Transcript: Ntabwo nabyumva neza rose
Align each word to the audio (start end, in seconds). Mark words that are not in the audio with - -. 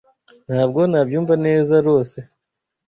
Ntabwo 0.47 0.79
nabyumva 0.91 1.33
neza 1.45 1.73
rose 1.87 2.17